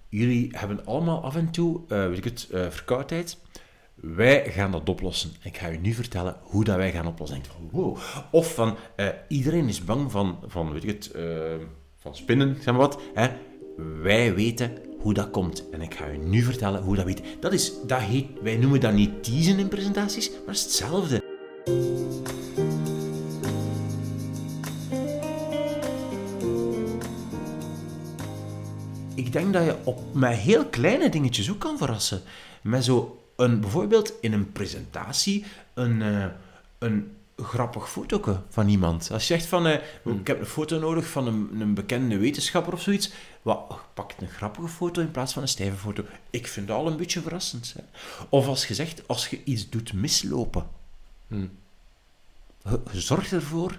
jullie 0.09 0.49
hebben 0.57 0.85
allemaal 0.85 1.23
af 1.23 1.35
en 1.35 1.51
toe, 1.51 1.81
eh, 1.87 2.07
weet 2.07 2.17
ik 2.17 2.23
het, 2.23 2.47
eh, 2.51 2.69
verkoudheid. 2.69 3.37
Wij 4.01 4.51
gaan 4.51 4.71
dat 4.71 4.89
oplossen. 4.89 5.31
Ik 5.41 5.57
ga 5.57 5.69
u 5.69 5.77
nu 5.77 5.93
vertellen 5.93 6.37
hoe 6.41 6.63
dat 6.63 6.75
wij 6.75 6.91
gaan 6.91 7.07
oplossen. 7.07 7.41
Van, 7.45 7.69
wow. 7.71 7.97
Of 8.31 8.53
van, 8.53 8.77
eh, 8.95 9.07
iedereen 9.27 9.67
is 9.67 9.83
bang 9.83 10.11
van, 10.11 10.39
van 10.47 10.73
weet 10.73 10.83
ik 10.83 10.89
het, 10.89 11.11
eh, 11.11 11.23
van 11.97 12.15
spinnen, 12.15 12.55
zeg 12.55 12.65
maar 12.65 12.77
wat. 12.77 13.01
Hè? 13.13 13.27
Wij 14.01 14.35
weten 14.35 14.71
hoe 14.99 15.13
dat 15.13 15.29
komt. 15.29 15.69
En 15.69 15.81
ik 15.81 15.93
ga 15.93 16.09
u 16.09 16.17
nu 16.17 16.41
vertellen 16.41 16.81
hoe 16.81 16.95
dat 16.95 17.05
weet. 17.05 17.21
Dat 17.39 17.53
is, 17.53 17.73
dat 17.87 18.01
heet, 18.01 18.27
wij 18.41 18.57
noemen 18.57 18.79
dat 18.79 18.93
niet 18.93 19.23
teasen 19.23 19.59
in 19.59 19.67
presentaties, 19.67 20.29
maar 20.29 20.39
het 20.45 20.55
is 20.55 20.63
hetzelfde. 20.63 21.23
Denk 29.39 29.53
dat 29.53 29.65
je 29.65 29.75
op, 29.83 30.13
met 30.13 30.37
heel 30.37 30.65
kleine 30.65 31.09
dingetjes 31.09 31.51
ook 31.51 31.59
kan 31.59 31.77
verrassen. 31.77 32.21
Met 32.61 32.83
zo 32.83 33.23
een, 33.35 33.59
bijvoorbeeld 33.59 34.13
in 34.21 34.33
een 34.33 34.51
presentatie 34.51 35.45
een, 35.73 36.01
eh, 36.01 36.25
een 36.77 37.11
grappig 37.37 37.89
foto 37.89 38.43
van 38.49 38.67
iemand. 38.67 39.11
Als 39.11 39.27
je 39.27 39.33
zegt 39.33 39.45
van, 39.45 39.67
eh, 39.67 39.79
ik 40.03 40.27
heb 40.27 40.39
een 40.39 40.45
foto 40.45 40.79
nodig 40.79 41.07
van 41.07 41.27
een, 41.27 41.61
een 41.61 41.73
bekende 41.73 42.17
wetenschapper 42.17 42.73
of 42.73 42.81
zoiets, 42.81 43.11
wat, 43.41 43.79
pak 43.93 44.13
een 44.19 44.29
grappige 44.29 44.67
foto 44.67 45.01
in 45.01 45.11
plaats 45.11 45.33
van 45.33 45.41
een 45.41 45.47
stijve 45.47 45.77
foto. 45.77 46.03
Ik 46.29 46.47
vind 46.47 46.67
dat 46.67 46.77
al 46.77 46.87
een 46.87 46.97
beetje 46.97 47.21
verrassend. 47.21 47.73
Hè? 47.77 47.83
Of 48.29 48.47
als 48.47 48.67
je 48.67 48.73
zegt, 48.73 49.07
als 49.07 49.27
je 49.27 49.43
iets 49.43 49.69
doet 49.69 49.93
mislopen, 49.93 50.67
Hmm. 51.29 51.51
zorgt 52.91 53.31
ervoor 53.31 53.77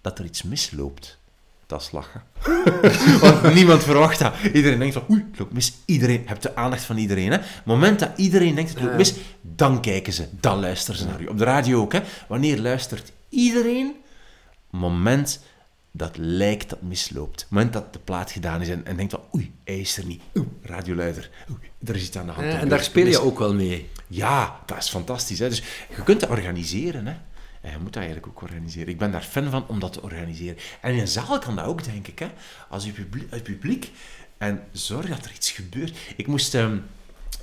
dat 0.00 0.18
er 0.18 0.24
iets 0.24 0.42
misloopt. 0.42 1.18
Dat 1.70 1.80
is 1.80 1.90
lachen. 1.90 2.22
Want 3.42 3.54
niemand 3.54 3.82
verwacht 3.82 4.18
dat. 4.18 4.34
Iedereen 4.52 4.78
denkt 4.78 4.94
van, 4.94 5.04
oei, 5.10 5.26
het 5.30 5.38
loopt 5.38 5.52
mis. 5.52 5.72
Iedereen, 5.84 6.22
hebt 6.26 6.42
de 6.42 6.56
aandacht 6.56 6.82
van 6.82 6.96
iedereen. 6.96 7.30
Hè. 7.30 7.38
Het 7.38 7.64
moment 7.64 7.98
dat 7.98 8.10
iedereen 8.16 8.54
denkt, 8.54 8.70
het 8.70 8.82
loopt 8.82 8.96
mis, 8.96 9.14
dan 9.40 9.80
kijken 9.80 10.12
ze. 10.12 10.28
Dan 10.40 10.60
luisteren 10.60 11.00
ze 11.00 11.06
naar 11.06 11.20
u. 11.20 11.26
Op 11.26 11.38
de 11.38 11.44
radio 11.44 11.80
ook. 11.80 11.92
Hè. 11.92 12.00
Wanneer 12.28 12.58
luistert 12.58 13.12
iedereen? 13.28 13.94
moment 14.70 15.40
dat 15.92 16.16
lijkt 16.16 16.70
dat 16.70 16.82
misloopt. 16.82 17.40
Het 17.40 17.50
moment 17.50 17.72
dat 17.72 17.92
de 17.92 17.98
plaat 17.98 18.30
gedaan 18.30 18.60
is 18.60 18.68
en, 18.68 18.86
en 18.86 18.96
denkt 18.96 19.12
van, 19.12 19.22
oei, 19.34 19.52
hij 19.64 19.78
is 19.80 19.96
er 19.96 20.04
niet. 20.04 20.22
Oeh, 20.34 20.46
radioluider. 20.62 21.30
Oei, 21.50 21.58
er 21.84 21.94
is 21.94 22.02
iets 22.02 22.16
aan 22.16 22.26
de 22.26 22.32
hand. 22.32 22.46
Eh, 22.46 22.60
en 22.60 22.68
daar 22.68 22.82
speel 22.82 23.04
je 23.04 23.10
mis. 23.10 23.18
ook 23.18 23.38
wel 23.38 23.54
mee. 23.54 23.88
Ja, 24.06 24.60
dat 24.66 24.78
is 24.78 24.88
fantastisch. 24.88 25.38
Hè? 25.38 25.48
Dus 25.48 25.62
je 25.96 26.02
kunt 26.02 26.20
dat 26.20 26.30
organiseren. 26.30 27.06
Hè? 27.06 27.14
En 27.60 27.70
je 27.70 27.76
moet 27.76 27.92
dat 27.92 28.02
eigenlijk 28.02 28.26
ook 28.26 28.42
organiseren. 28.42 28.88
Ik 28.88 28.98
ben 28.98 29.10
daar 29.12 29.22
fan 29.22 29.50
van 29.50 29.66
om 29.66 29.80
dat 29.80 29.92
te 29.92 30.02
organiseren. 30.02 30.56
En 30.80 30.92
in 30.92 30.98
een 30.98 31.08
zaal 31.08 31.38
kan 31.38 31.56
dat 31.56 31.64
ook, 31.64 31.84
denk 31.84 32.06
ik. 32.06 32.18
Hè? 32.18 32.28
Als 32.68 32.84
je 32.84 32.92
publiek, 32.92 33.30
het 33.30 33.42
publiek... 33.42 33.90
En 34.38 34.64
zorg 34.72 35.08
dat 35.08 35.24
er 35.24 35.32
iets 35.34 35.50
gebeurt. 35.50 35.98
Ik 36.16 36.26
moest... 36.26 36.54
ehm, 36.54 36.78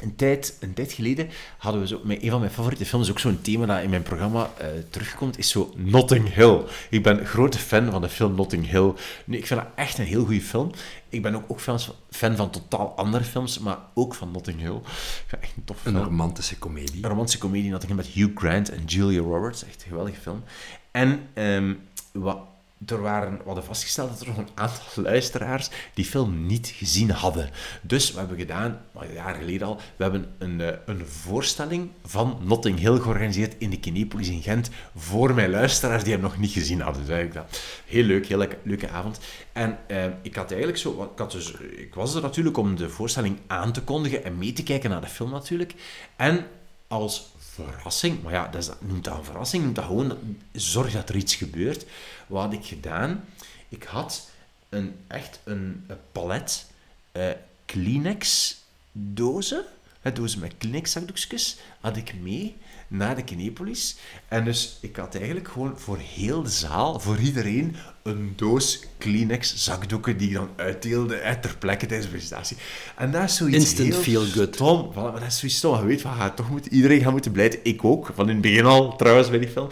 een, 0.01 0.15
tijd, 0.15 0.57
een 0.59 0.73
tijd 0.73 0.91
geleden 0.93 1.29
hadden 1.57 1.81
we 1.81 1.87
zo... 1.87 2.01
Met 2.03 2.23
een 2.23 2.29
van 2.29 2.39
mijn 2.39 2.51
favoriete 2.51 2.85
films, 2.85 3.09
ook 3.09 3.19
zo'n 3.19 3.41
thema 3.41 3.65
dat 3.65 3.81
in 3.83 3.89
mijn 3.89 4.03
programma 4.03 4.49
eh, 4.57 4.67
terugkomt, 4.89 5.37
is 5.37 5.49
zo 5.49 5.73
Notting 5.75 6.33
Hill. 6.33 6.61
Ik 6.89 7.03
ben 7.03 7.19
een 7.19 7.25
grote 7.25 7.57
fan 7.57 7.91
van 7.91 8.01
de 8.01 8.09
film 8.09 8.35
Notting 8.35 8.69
Hill. 8.69 8.91
Nu, 9.25 9.37
ik 9.37 9.47
vind 9.47 9.59
dat 9.59 9.69
echt 9.75 9.97
een 9.97 10.05
heel 10.05 10.25
goede 10.25 10.41
film. 10.41 10.71
Ik 11.09 11.21
ben 11.21 11.35
ook, 11.35 11.43
ook 11.47 11.59
fans- 11.59 11.91
fan 12.09 12.35
van 12.35 12.49
totaal 12.49 12.93
andere 12.95 13.23
films, 13.23 13.59
maar 13.59 13.77
ook 13.93 14.13
van 14.15 14.31
Notting 14.31 14.59
Hill. 14.59 14.75
Ik 14.75 14.83
vind 15.27 15.31
het 15.31 15.39
echt 15.41 15.53
een 15.57 15.63
toffe 15.63 15.87
Een 15.87 15.93
film. 15.93 16.05
romantische 16.05 16.57
komedie. 16.57 17.03
Een 17.03 17.09
romantische 17.09 17.39
comedie 17.39 17.69
Notting 17.69 17.91
Hill 17.91 18.01
met 18.05 18.13
Hugh 18.13 18.37
Grant 18.37 18.69
en 18.69 18.83
Julia 18.85 19.21
Roberts. 19.21 19.65
Echt 19.65 19.81
een 19.81 19.87
geweldige 19.89 20.19
film. 20.21 20.43
En 20.91 21.19
ehm, 21.33 21.73
wat, 22.13 22.37
er 22.85 23.01
waren, 23.01 23.37
we 23.37 23.43
hadden 23.45 23.63
vastgesteld 23.63 24.09
dat 24.09 24.19
er 24.19 24.27
nog 24.27 24.37
een 24.37 24.49
aantal 24.53 25.03
luisteraars 25.03 25.69
die 25.93 26.05
film 26.05 26.45
niet 26.45 26.67
gezien 26.67 27.11
hadden. 27.11 27.49
Dus 27.81 28.11
we 28.11 28.19
hebben 28.19 28.37
gedaan, 28.37 28.81
maar 28.91 29.13
jaar 29.13 29.35
geleden 29.35 29.67
al, 29.67 29.75
we 29.95 30.03
hebben 30.03 30.35
een, 30.37 30.61
eh, 30.61 30.77
een 30.85 31.05
voorstelling 31.07 31.89
van 32.05 32.37
Notting 32.41 32.79
Hill 32.79 32.99
georganiseerd 32.99 33.55
in 33.57 33.69
de 33.69 33.79
Kinepolis 33.79 34.29
in 34.29 34.41
Gent 34.41 34.69
voor 34.95 35.33
mijn 35.33 35.49
luisteraars 35.49 36.03
die 36.03 36.13
hem 36.13 36.21
nog 36.21 36.37
niet 36.37 36.51
gezien 36.51 36.81
hadden. 36.81 37.05
Dus 37.05 37.15
eigenlijk 37.15 37.49
dat. 37.49 37.61
Heel 37.85 38.03
leuk, 38.03 38.25
heel 38.27 38.47
leuke, 38.63 38.89
avond. 38.89 39.19
En 39.53 39.77
eh, 39.87 40.05
ik 40.21 40.35
had 40.35 40.49
eigenlijk 40.49 40.79
zo, 40.79 41.09
ik, 41.13 41.19
had 41.19 41.31
dus, 41.31 41.51
ik 41.77 41.93
was 41.93 42.15
er 42.15 42.21
natuurlijk 42.21 42.57
om 42.57 42.75
de 42.75 42.89
voorstelling 42.89 43.37
aan 43.47 43.71
te 43.71 43.81
kondigen 43.81 44.23
en 44.23 44.37
mee 44.37 44.53
te 44.53 44.63
kijken 44.63 44.89
naar 44.89 45.01
de 45.01 45.07
film 45.07 45.31
natuurlijk. 45.31 45.73
En 46.15 46.45
als 46.87 47.31
verrassing, 47.65 48.23
maar 48.23 48.33
ja, 48.33 48.47
dat 48.47 48.61
is, 48.61 48.69
noemt 48.79 49.03
dat 49.03 49.17
een 49.17 49.23
verrassing, 49.23 49.63
noemt 49.63 49.75
dat 49.75 49.85
gewoon, 49.85 50.17
zorg 50.51 50.91
dat 50.91 51.09
er 51.09 51.15
iets 51.15 51.35
gebeurt. 51.35 51.85
Wat 52.27 52.43
had 52.43 52.53
ik 52.53 52.65
gedaan? 52.65 53.25
Ik 53.69 53.83
had 53.83 54.29
een, 54.69 54.95
echt 55.07 55.39
een, 55.43 55.87
palet 56.11 56.65
eh, 57.11 57.29
Kleenex-dozen, 57.65 59.65
dozen 60.13 60.39
met 60.39 60.53
Kleenex-zakdoekjes, 60.57 61.57
had 61.79 61.97
ik 61.97 62.19
mee 62.19 62.55
naar 62.87 63.15
de 63.15 63.23
Kinepolis. 63.23 63.97
En 64.27 64.43
dus 64.43 64.77
ik 64.81 64.95
had 64.95 65.15
eigenlijk 65.15 65.47
gewoon 65.47 65.73
voor 65.79 65.97
heel 65.97 66.43
de 66.43 66.49
zaal, 66.49 66.99
voor 66.99 67.17
iedereen, 67.17 67.75
een 68.03 68.33
doos 68.35 68.83
Kleenex-zakdoeken 68.97 70.17
die 70.17 70.27
ik 70.27 70.33
dan 70.33 70.49
uitdeelde 70.55 71.15
hè, 71.15 71.35
ter 71.39 71.57
plekke 71.57 71.85
tijdens 71.85 72.05
de 72.05 72.15
presentatie. 72.15 72.57
En 72.95 73.11
dat 73.11 73.23
is 73.23 73.35
zoiets 73.35 73.57
Instant 73.57 73.93
heel 73.93 74.01
feel 74.01 74.25
good. 74.25 74.55
Stom, 74.55 74.91
voilà, 74.91 74.95
maar 74.95 75.11
dat 75.11 75.27
is 75.27 75.39
zoiets 75.39 75.57
stom. 75.57 75.79
Je 75.79 75.85
weet, 75.85 76.01
van, 76.01 76.13
gaat 76.13 76.35
toch 76.35 76.49
moet, 76.49 76.65
iedereen 76.65 77.01
gaat 77.01 77.11
moeten 77.11 77.31
blijven. 77.31 77.59
Ik 77.63 77.83
ook, 77.83 78.11
van 78.13 78.25
in 78.25 78.33
het 78.33 78.41
begin 78.41 78.65
al, 78.65 78.95
trouwens, 78.95 79.29
bij 79.29 79.39
die 79.39 79.49
film. 79.49 79.69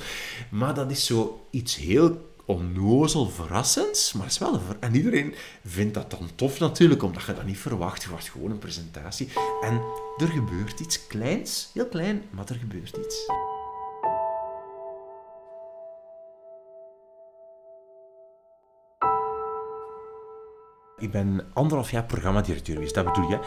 Maar 0.49 0.73
dat 0.73 0.91
is 0.91 1.05
zo 1.05 1.47
iets 1.51 1.75
heel 1.75 2.33
onnozel 2.45 3.29
verrassends, 3.29 4.13
maar 4.13 4.25
is 4.25 4.37
wel 4.37 4.53
een 4.53 4.61
En 4.79 4.95
iedereen 4.95 5.35
vindt 5.65 5.93
dat 5.93 6.11
dan 6.11 6.29
tof 6.35 6.59
natuurlijk, 6.59 7.03
omdat 7.03 7.23
je 7.23 7.33
dat 7.33 7.45
niet 7.45 7.57
verwacht. 7.57 8.03
Je 8.03 8.09
wordt 8.09 8.29
gewoon 8.29 8.51
een 8.51 8.59
presentatie. 8.59 9.29
En 9.61 9.81
er 10.17 10.27
gebeurt 10.27 10.79
iets 10.79 11.07
kleins, 11.07 11.69
heel 11.73 11.87
klein, 11.87 12.23
maar 12.29 12.49
er 12.49 12.55
gebeurt 12.55 12.97
iets. 12.97 13.27
Ik 20.97 21.11
ben 21.11 21.47
anderhalf 21.53 21.91
jaar 21.91 22.03
programmadirecteur 22.03 22.75
geweest, 22.75 22.93
dat 22.95 23.05
bedoel 23.05 23.29
je. 23.29 23.39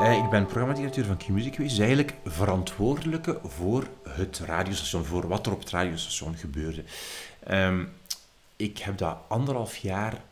Eh, 0.00 0.16
ik 0.16 0.30
ben 0.30 0.46
programmadirecteur 0.46 1.04
van 1.04 1.16
Q-Music 1.16 1.54
geweest, 1.54 1.76
dus 1.76 1.84
eigenlijk 1.84 2.14
verantwoordelijke 2.24 3.40
voor 3.44 3.86
het 4.08 4.38
radiostation, 4.38 5.04
voor 5.04 5.28
wat 5.28 5.46
er 5.46 5.52
op 5.52 5.58
het 5.58 5.70
radiostation 5.70 6.36
gebeurde. 6.36 6.84
Ehm, 7.44 7.84
ik 8.56 8.78
heb 8.78 8.98
dat 8.98 9.18
anderhalf 9.28 9.76
jaar 9.76 10.22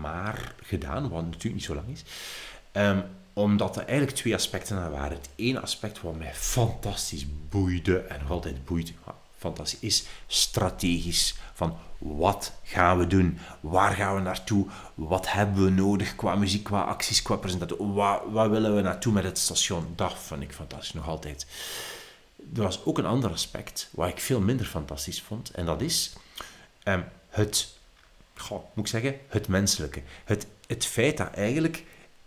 maar 0.00 0.54
gedaan, 0.62 1.08
wat 1.08 1.24
natuurlijk 1.24 1.54
niet 1.54 1.64
zo 1.64 1.74
lang 1.74 1.88
is. 1.88 2.04
Ehm, 2.72 3.00
omdat 3.32 3.76
er 3.76 3.84
eigenlijk 3.84 4.16
twee 4.16 4.34
aspecten 4.34 4.78
aan 4.78 4.90
waren. 4.90 5.16
Het 5.16 5.28
ene 5.36 5.60
aspect 5.60 6.00
wat 6.00 6.16
mij 6.16 6.34
fantastisch 6.34 7.26
boeide 7.48 7.98
en 7.98 8.20
nog 8.20 8.30
altijd 8.30 8.64
boeit, 8.64 8.92
fantastisch, 9.36 9.80
is 9.80 10.06
strategisch. 10.26 11.34
Van 11.54 11.76
wat 11.98 12.52
gaan 12.62 12.98
we 12.98 13.06
doen? 13.06 13.38
Waar 13.60 13.92
gaan 13.92 14.14
we 14.14 14.20
naartoe? 14.20 14.66
Wat 14.94 15.32
hebben 15.32 15.64
we 15.64 15.70
nodig 15.70 16.16
qua 16.16 16.34
muziek, 16.34 16.64
qua 16.64 16.82
acties, 16.82 17.22
qua 17.22 17.36
presentatie? 17.36 17.76
Wat 18.30 18.48
willen 18.48 18.76
we 18.76 18.80
naartoe 18.80 19.12
met 19.12 19.24
het 19.24 19.38
station? 19.38 19.92
Dat 19.96 20.14
vind 20.18 20.42
ik 20.42 20.52
fantastisch, 20.52 20.92
nog 20.92 21.08
altijd. 21.08 21.46
Er 22.54 22.62
was 22.62 22.84
ook 22.84 22.98
een 22.98 23.06
ander 23.06 23.30
aspect, 23.30 23.88
wat 23.92 24.08
ik 24.08 24.20
veel 24.20 24.40
minder 24.40 24.66
fantastisch 24.66 25.22
vond. 25.22 25.50
En 25.50 25.66
dat 25.66 25.80
is 25.80 26.12
ehm, 26.82 27.00
het, 27.30 27.68
goh, 28.36 28.64
moet 28.74 28.84
ik 28.84 28.90
zeggen, 28.90 29.20
het 29.28 29.48
menselijke. 29.48 30.02
Het, 30.24 30.46
het 30.66 30.86
feit 30.86 31.16
dat 31.16 31.30
eigenlijk 31.34 31.84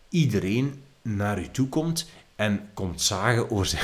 iedereen 0.09 0.83
naar 1.01 1.39
u 1.39 1.51
toe 1.51 1.69
komt 1.69 2.09
en 2.35 2.69
komt 2.73 3.01
zagen 3.01 3.51
over 3.51 3.65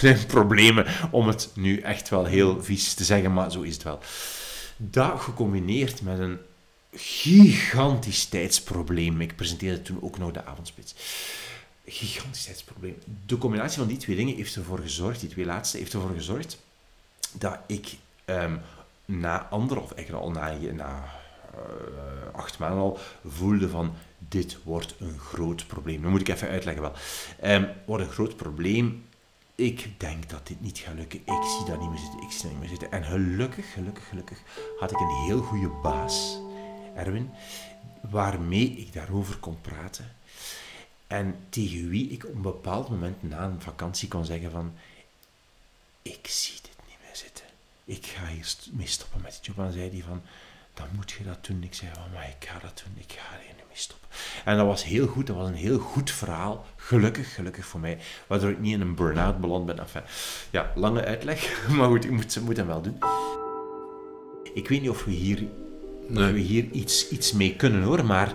zijn, 0.00 0.26
problemen, 0.26 0.86
om 1.10 1.28
het 1.28 1.50
nu 1.54 1.80
echt 1.80 2.08
wel 2.08 2.24
heel 2.24 2.62
vies 2.62 2.94
te 2.94 3.04
zeggen, 3.04 3.32
maar 3.32 3.52
zo 3.52 3.60
is 3.60 3.74
het 3.74 3.82
wel. 3.82 3.98
Dat 4.76 5.20
gecombineerd 5.20 6.02
met 6.02 6.18
een 6.18 6.38
gigantisch 6.92 8.24
tijdsprobleem. 8.24 9.20
Ik 9.20 9.36
presenteerde 9.36 9.82
toen 9.82 10.02
ook 10.02 10.18
nog 10.18 10.32
de 10.32 10.44
avondspits. 10.44 10.94
Gigantisch 11.86 12.44
tijdsprobleem. 12.44 12.98
De 13.26 13.38
combinatie 13.38 13.78
van 13.78 13.88
die 13.88 13.96
twee 13.96 14.16
dingen 14.16 14.36
heeft 14.36 14.56
ervoor 14.56 14.78
gezorgd, 14.78 15.20
die 15.20 15.28
twee 15.28 15.44
laatste, 15.44 15.78
heeft 15.78 15.92
ervoor 15.92 16.14
gezorgd 16.14 16.58
dat 17.32 17.58
ik 17.66 17.96
ehm, 18.24 18.56
na 19.10 19.48
anderhalf, 19.48 19.92
eigenlijk 19.92 20.24
al 20.24 20.30
na, 20.30 20.52
na 20.72 21.04
eh, 21.54 22.34
acht 22.34 22.58
maanden 22.58 22.80
al, 22.80 22.98
voelde 23.26 23.68
van 23.68 23.94
dit 24.18 24.58
wordt 24.62 24.94
een 24.98 25.18
groot 25.18 25.66
probleem. 25.66 26.02
Dat 26.02 26.10
moet 26.10 26.20
ik 26.20 26.28
even 26.28 26.48
uitleggen 26.48 26.82
wel. 26.82 26.92
Ehm 27.40 27.64
wordt 27.86 28.04
een 28.04 28.10
groot 28.10 28.36
probleem. 28.36 29.04
Ik 29.54 30.00
denk 30.00 30.28
dat 30.28 30.46
dit 30.46 30.60
niet 30.60 30.78
gaat 30.78 30.94
lukken. 30.94 31.18
Ik 31.18 31.42
zie 31.42 31.66
dat 31.66 31.80
niet 31.80 31.90
meer 31.90 31.98
zitten. 31.98 32.22
Ik 32.22 32.30
zie 32.30 32.42
dat 32.42 32.50
niet 32.50 32.60
meer 32.60 32.68
zitten. 32.68 32.92
En 32.92 33.04
gelukkig, 33.04 33.72
gelukkig, 33.72 34.08
gelukkig 34.08 34.38
had 34.78 34.90
ik 34.90 34.98
een 34.98 35.24
heel 35.24 35.42
goede 35.42 35.68
baas, 35.68 36.38
Erwin, 36.94 37.30
waarmee 38.10 38.70
ik 38.70 38.92
daarover 38.92 39.36
kon 39.36 39.60
praten. 39.60 40.12
En 41.06 41.36
tegen 41.48 41.88
wie 41.88 42.08
ik 42.08 42.24
op 42.24 42.34
een 42.34 42.42
bepaald 42.42 42.88
moment 42.88 43.22
na 43.22 43.44
een 43.44 43.60
vakantie 43.60 44.08
kon 44.08 44.24
zeggen 44.24 44.50
van 44.50 44.72
ik 46.02 46.26
zie 46.26 46.58
dit. 46.62 46.69
Ik 47.90 48.06
ga 48.06 48.26
hier 48.26 48.54
mee 48.72 48.86
stoppen 48.86 49.20
met 49.22 49.38
die 49.42 49.52
job. 49.52 49.66
En 49.66 49.72
zei 49.72 49.90
hij 49.90 50.02
van, 50.08 50.22
dan 50.74 50.86
moet 50.96 51.10
je 51.10 51.24
dat 51.24 51.46
doen. 51.46 51.62
Ik 51.62 51.74
zei, 51.74 51.90
oh, 51.96 52.12
maar 52.14 52.28
ik 52.38 52.48
ga 52.48 52.58
dat 52.58 52.82
doen, 52.84 52.94
ik 52.96 53.12
ga 53.12 53.34
er 53.34 53.54
nu 53.56 53.62
mee 53.66 53.76
stoppen. 53.76 54.08
En 54.44 54.56
dat 54.56 54.66
was 54.66 54.84
heel 54.84 55.06
goed, 55.06 55.26
dat 55.26 55.36
was 55.36 55.48
een 55.48 55.54
heel 55.54 55.78
goed 55.78 56.10
verhaal. 56.10 56.66
Gelukkig, 56.76 57.34
gelukkig 57.34 57.66
voor 57.66 57.80
mij. 57.80 57.98
Waardoor 58.26 58.50
ik 58.50 58.60
niet 58.60 58.72
in 58.72 58.80
een 58.80 58.94
burn-out 58.94 59.40
beland 59.40 59.66
ben. 59.66 59.78
Enfin, 59.78 60.02
ja, 60.50 60.72
lange 60.74 61.04
uitleg, 61.04 61.58
maar 61.76 61.88
goed, 61.88 62.04
ik 62.04 62.10
moet, 62.10 62.40
moet 62.40 62.56
hem 62.56 62.66
wel 62.66 62.82
doen. 62.82 62.98
Ik 64.54 64.68
weet 64.68 64.80
niet 64.80 64.90
of 64.90 65.04
we 65.04 65.10
hier, 65.10 65.42
of 66.08 66.30
we 66.30 66.38
hier 66.38 66.64
iets, 66.70 67.08
iets 67.08 67.32
mee 67.32 67.56
kunnen 67.56 67.82
hoor, 67.82 68.04
maar 68.04 68.32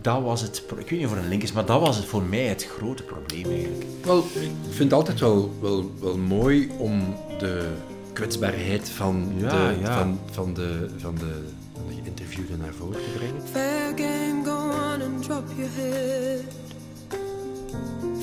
dat 0.00 0.22
was 0.22 0.40
het. 0.40 0.64
Ik 0.78 0.90
weet 0.90 0.98
niet 0.98 1.06
of 1.06 1.12
er 1.12 1.18
een 1.18 1.28
link 1.28 1.42
is, 1.42 1.52
maar 1.52 1.66
dat 1.66 1.80
was 1.80 1.96
het 1.96 2.04
voor 2.04 2.22
mij 2.22 2.44
het 2.44 2.66
grote 2.66 3.02
probleem 3.02 3.50
eigenlijk. 3.50 3.84
Wel, 4.04 4.18
ik 4.18 4.50
vind 4.62 4.78
het 4.78 4.92
altijd 4.92 5.20
wel, 5.20 5.54
wel, 5.60 5.92
wel 6.00 6.16
mooi 6.16 6.70
om 6.78 7.16
de 7.38 7.76
kwetsbaarheid 8.16 8.88
van, 8.88 9.32
Ja, 9.36 9.68
de, 9.68 9.78
ja. 9.80 9.98
Van, 9.98 10.18
van, 10.30 10.54
de, 10.54 10.88
van, 10.96 11.14
de, 11.14 11.48
van 11.74 11.88
de 11.88 11.94
geïnterviewde 12.02 12.56
naar 12.56 12.72
voren 12.72 13.02
te 13.02 13.10
brengen. 13.16 13.42
Fair 13.50 13.92
game, 13.96 14.44
go 14.44 14.56
on 14.56 15.02
and 15.02 15.22
drop 15.22 15.44
your 15.56 15.70
head. 15.74 16.40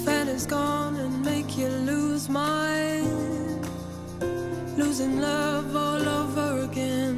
Fan 0.03 0.27
is 0.27 0.45
gone 0.49 1.01
and 1.03 1.23
make 1.23 1.59
you 1.59 1.69
lose 1.85 2.31
mind. 2.31 3.07
Losing 4.77 5.19
love 5.19 5.77
all 5.77 6.07
over 6.07 6.69
again. 6.69 7.17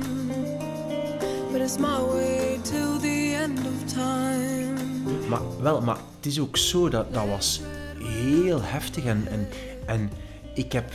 But 1.51 1.61
it's 1.61 1.77
my 1.77 1.99
way 2.13 2.59
till 2.61 2.99
the 2.99 3.35
end 3.41 3.59
of 3.59 3.93
time. 3.93 4.73
Maar 5.29 5.41
wel, 5.61 5.81
maar 5.81 5.97
het 6.15 6.25
is 6.25 6.39
ook 6.39 6.57
zo 6.57 6.89
dat 6.89 7.13
dat 7.13 7.27
was 7.27 7.61
heel 7.99 8.61
heftig 8.61 9.05
en, 9.05 9.27
en, 9.29 9.47
en 9.85 10.09
ik 10.53 10.71
heb, 10.71 10.91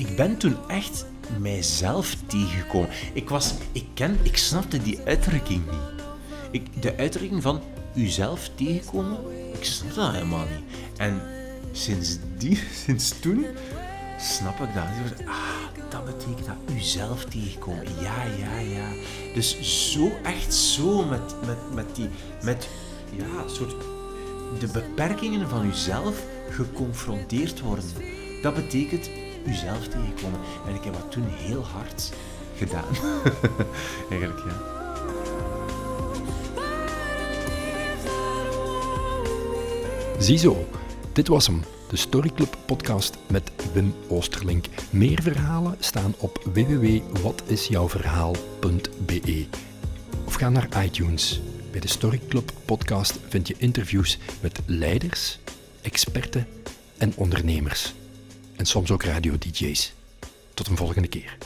ik 0.00 0.16
ben 0.16 0.36
toen 0.36 0.56
echt 0.68 1.06
mijzelf 1.38 2.16
tegengekomen. 2.26 2.88
Ik 3.12 3.28
was, 3.28 3.54
ik 3.72 3.84
ken, 3.94 4.18
ik 4.22 4.36
snapte 4.36 4.82
die 4.82 5.00
uitdrukking 5.04 5.62
niet. 5.70 6.04
Ik, 6.50 6.82
de 6.82 6.96
uitdrukking 6.96 7.42
van 7.42 7.62
uzelf 7.94 8.50
tegenkomen, 8.54 9.18
ik 9.52 9.64
snap 9.64 9.94
dat 9.94 10.12
helemaal 10.12 10.44
niet. 10.44 10.78
En 10.96 11.22
sinds 11.72 12.18
die, 12.38 12.58
sinds 12.84 13.20
toen 13.20 13.46
snap 14.18 14.60
ik 14.60 14.74
dat. 14.74 14.84
Ah, 15.26 15.90
dat 15.90 16.04
betekent 16.04 16.46
dat 16.46 16.76
uzelf 16.76 17.24
tegenkomen. 17.24 17.84
Ja, 18.00 18.22
ja, 18.38 18.58
ja. 18.58 18.88
Dus 19.34 19.60
zo, 19.92 20.12
echt 20.22 20.54
zo 20.54 21.04
met, 21.04 21.34
met, 21.46 21.74
met 21.74 21.96
die, 21.96 22.08
met, 22.42 22.68
ja, 23.16 23.48
soort, 23.48 23.74
de 24.58 24.66
beperkingen 24.72 25.48
van 25.48 25.66
uzelf 25.66 26.22
geconfronteerd 26.50 27.60
worden. 27.60 27.84
Dat 28.42 28.54
betekent 28.54 29.10
uzelf 29.46 29.88
tegenkomen. 29.88 30.40
En 30.68 30.74
ik 30.74 30.84
heb 30.84 30.92
dat 30.92 31.10
toen 31.10 31.26
heel 31.28 31.64
hard 31.64 32.12
gedaan. 32.56 32.94
Eigenlijk, 34.10 34.40
ja. 34.46 34.78
Ziezo, 40.18 40.68
dit 41.12 41.28
was 41.28 41.46
hem. 41.46 41.62
De 41.88 41.96
Storyclub 41.96 42.56
podcast 42.66 43.16
met 43.26 43.50
Wim 43.72 43.94
Oosterlink. 44.08 44.66
Meer 44.90 45.22
verhalen 45.22 45.76
staan 45.78 46.14
op 46.18 46.40
www.watisjouwverhaal.be 46.52 49.46
Of 50.24 50.34
ga 50.34 50.48
naar 50.48 50.84
iTunes. 50.84 51.40
Bij 51.70 51.80
de 51.80 51.88
Storyclub 51.88 52.52
podcast 52.64 53.18
vind 53.28 53.48
je 53.48 53.54
interviews 53.58 54.18
met 54.40 54.60
leiders, 54.66 55.38
experten 55.82 56.46
en 56.98 57.12
ondernemers. 57.16 57.94
En 58.60 58.66
soms 58.66 58.90
ook 58.90 59.02
radio-dj's. 59.02 59.92
Tot 60.54 60.66
een 60.66 60.76
volgende 60.76 61.08
keer. 61.08 61.36